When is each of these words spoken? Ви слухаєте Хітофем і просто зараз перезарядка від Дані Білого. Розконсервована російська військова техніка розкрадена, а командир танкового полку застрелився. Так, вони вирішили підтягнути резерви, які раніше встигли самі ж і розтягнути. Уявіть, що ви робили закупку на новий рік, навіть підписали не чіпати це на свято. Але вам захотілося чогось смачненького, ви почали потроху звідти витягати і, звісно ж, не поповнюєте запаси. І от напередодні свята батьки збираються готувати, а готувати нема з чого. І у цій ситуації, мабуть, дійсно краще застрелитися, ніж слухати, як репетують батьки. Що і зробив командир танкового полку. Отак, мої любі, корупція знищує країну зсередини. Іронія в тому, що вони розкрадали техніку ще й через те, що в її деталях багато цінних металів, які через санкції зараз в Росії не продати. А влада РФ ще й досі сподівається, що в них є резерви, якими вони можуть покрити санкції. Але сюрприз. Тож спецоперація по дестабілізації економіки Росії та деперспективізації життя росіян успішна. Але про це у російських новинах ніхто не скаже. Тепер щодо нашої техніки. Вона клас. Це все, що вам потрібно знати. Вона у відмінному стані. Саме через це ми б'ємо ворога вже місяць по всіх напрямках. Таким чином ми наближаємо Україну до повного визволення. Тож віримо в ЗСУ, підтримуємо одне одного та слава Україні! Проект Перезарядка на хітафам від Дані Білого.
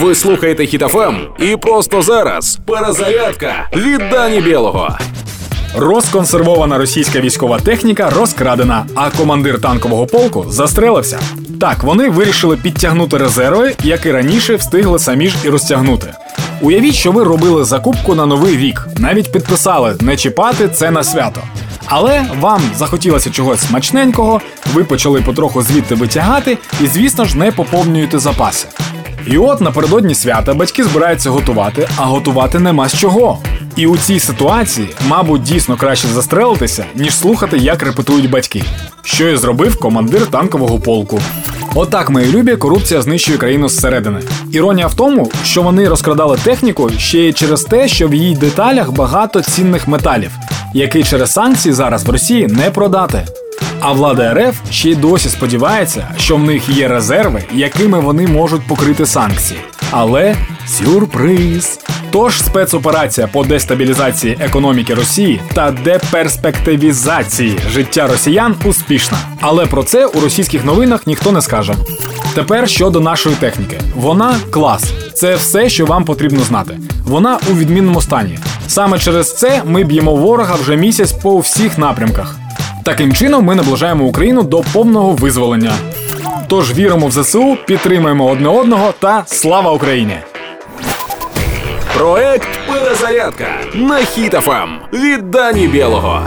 Ви 0.00 0.14
слухаєте 0.14 0.66
Хітофем 0.66 1.16
і 1.38 1.56
просто 1.56 2.02
зараз 2.02 2.58
перезарядка 2.66 3.68
від 3.76 3.98
Дані 4.10 4.40
Білого. 4.40 4.98
Розконсервована 5.76 6.78
російська 6.78 7.20
військова 7.20 7.60
техніка 7.60 8.10
розкрадена, 8.10 8.86
а 8.94 9.10
командир 9.10 9.60
танкового 9.60 10.06
полку 10.06 10.46
застрелився. 10.48 11.20
Так, 11.60 11.82
вони 11.82 12.10
вирішили 12.10 12.56
підтягнути 12.56 13.18
резерви, 13.18 13.74
які 13.82 14.12
раніше 14.12 14.56
встигли 14.56 14.98
самі 14.98 15.28
ж 15.28 15.36
і 15.44 15.48
розтягнути. 15.48 16.14
Уявіть, 16.60 16.94
що 16.94 17.12
ви 17.12 17.24
робили 17.24 17.64
закупку 17.64 18.14
на 18.14 18.26
новий 18.26 18.56
рік, 18.56 18.86
навіть 18.98 19.32
підписали 19.32 19.96
не 20.00 20.16
чіпати 20.16 20.68
це 20.68 20.90
на 20.90 21.04
свято. 21.04 21.40
Але 21.86 22.26
вам 22.40 22.62
захотілося 22.76 23.30
чогось 23.30 23.60
смачненького, 23.60 24.40
ви 24.74 24.84
почали 24.84 25.20
потроху 25.20 25.62
звідти 25.62 25.94
витягати 25.94 26.58
і, 26.80 26.86
звісно 26.86 27.24
ж, 27.24 27.38
не 27.38 27.52
поповнюєте 27.52 28.18
запаси. 28.18 28.68
І 29.26 29.38
от 29.38 29.60
напередодні 29.60 30.14
свята 30.14 30.54
батьки 30.54 30.84
збираються 30.84 31.30
готувати, 31.30 31.88
а 31.96 32.04
готувати 32.04 32.58
нема 32.58 32.88
з 32.88 32.98
чого. 32.98 33.38
І 33.76 33.86
у 33.86 33.96
цій 33.96 34.20
ситуації, 34.20 34.88
мабуть, 35.08 35.42
дійсно 35.42 35.76
краще 35.76 36.08
застрелитися, 36.08 36.84
ніж 36.94 37.16
слухати, 37.16 37.58
як 37.58 37.82
репетують 37.82 38.30
батьки. 38.30 38.62
Що 39.04 39.28
і 39.28 39.36
зробив 39.36 39.80
командир 39.80 40.26
танкового 40.26 40.80
полку. 40.80 41.20
Отак, 41.74 42.10
мої 42.10 42.32
любі, 42.32 42.56
корупція 42.56 43.02
знищує 43.02 43.38
країну 43.38 43.68
зсередини. 43.68 44.20
Іронія 44.52 44.86
в 44.86 44.94
тому, 44.94 45.30
що 45.44 45.62
вони 45.62 45.88
розкрадали 45.88 46.38
техніку 46.44 46.90
ще 46.98 47.18
й 47.18 47.32
через 47.32 47.62
те, 47.62 47.88
що 47.88 48.08
в 48.08 48.14
її 48.14 48.36
деталях 48.36 48.90
багато 48.90 49.42
цінних 49.42 49.88
металів, 49.88 50.30
які 50.74 51.04
через 51.04 51.32
санкції 51.32 51.72
зараз 51.72 52.04
в 52.04 52.10
Росії 52.10 52.46
не 52.46 52.70
продати. 52.70 53.26
А 53.80 53.92
влада 53.92 54.34
РФ 54.34 54.56
ще 54.70 54.90
й 54.90 54.94
досі 54.94 55.28
сподівається, 55.28 56.08
що 56.18 56.36
в 56.36 56.42
них 56.42 56.68
є 56.68 56.88
резерви, 56.88 57.42
якими 57.52 58.00
вони 58.00 58.26
можуть 58.26 58.66
покрити 58.66 59.06
санкції. 59.06 59.60
Але 59.90 60.36
сюрприз. 60.66 61.78
Тож 62.10 62.42
спецоперація 62.42 63.26
по 63.26 63.44
дестабілізації 63.44 64.36
економіки 64.40 64.94
Росії 64.94 65.40
та 65.54 65.70
деперспективізації 65.70 67.58
життя 67.70 68.06
росіян 68.06 68.54
успішна. 68.64 69.18
Але 69.40 69.66
про 69.66 69.82
це 69.82 70.06
у 70.06 70.20
російських 70.20 70.64
новинах 70.64 71.06
ніхто 71.06 71.32
не 71.32 71.42
скаже. 71.42 71.74
Тепер 72.34 72.68
щодо 72.68 73.00
нашої 73.00 73.36
техніки. 73.36 73.80
Вона 73.96 74.36
клас. 74.50 74.92
Це 75.14 75.34
все, 75.34 75.68
що 75.68 75.86
вам 75.86 76.04
потрібно 76.04 76.40
знати. 76.40 76.78
Вона 77.04 77.38
у 77.50 77.54
відмінному 77.54 78.00
стані. 78.00 78.38
Саме 78.68 78.98
через 78.98 79.36
це 79.36 79.62
ми 79.66 79.84
б'ємо 79.84 80.16
ворога 80.16 80.54
вже 80.54 80.76
місяць 80.76 81.12
по 81.12 81.38
всіх 81.38 81.78
напрямках. 81.78 82.36
Таким 82.84 83.12
чином 83.12 83.44
ми 83.44 83.54
наближаємо 83.54 84.04
Україну 84.04 84.42
до 84.42 84.60
повного 84.72 85.12
визволення. 85.12 85.72
Тож 86.48 86.72
віримо 86.74 87.06
в 87.06 87.12
ЗСУ, 87.12 87.56
підтримуємо 87.66 88.26
одне 88.26 88.48
одного 88.48 88.94
та 88.98 89.22
слава 89.26 89.72
Україні! 89.72 90.16
Проект 91.96 92.48
Перезарядка 92.68 93.46
на 93.74 93.98
хітафам 93.98 94.78
від 94.92 95.30
Дані 95.30 95.68
Білого. 95.68 96.22